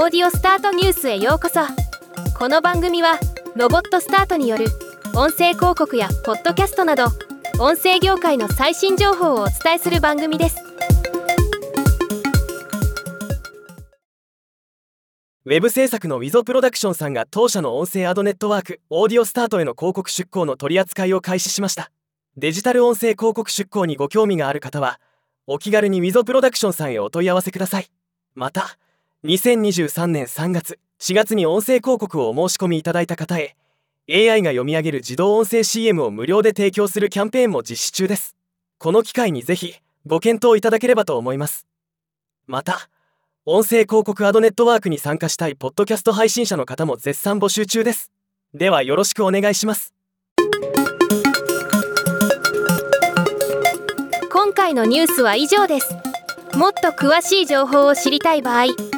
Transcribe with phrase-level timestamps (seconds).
[0.00, 1.58] オーディオスタートニュースへようこそ。
[2.38, 3.18] この番組は
[3.56, 4.66] ロボットスタートによる
[5.16, 7.06] 音声広告やポッドキャストなど
[7.58, 10.58] 音声業界の最新情報をお伝えする番組です。
[15.46, 21.90] ウェブ制作の Wizo プロダクションさんが当社の音声アドネットワークオーディオスタートへの広告出稿の取り扱いを開始しました。
[22.36, 25.00] デジタル音声広告出稿にご興味がある方は
[25.48, 27.90] お気軽に Wizo プロダクションさんへお問い合わせください。
[28.36, 28.78] また
[29.24, 33.56] 2023年3月4月に音声広告をお申し込みいただいた方へ
[34.08, 38.36] AI が読み上げる自動音声 CM を無料で提供するキャンペーンも実施中です。
[38.78, 39.74] この機会にぜひ
[40.06, 41.66] ご検討いただければと思います。
[42.46, 42.88] また
[43.44, 48.12] 音声広告アドネットワークに参加したいポッドキャスト配信者の方も絶賛募集中です。
[48.54, 49.92] ではよろしくお願いします。
[54.30, 55.92] 今回のニュースは以上です。
[56.54, 58.66] もっと詳しい情報を知りたい場合「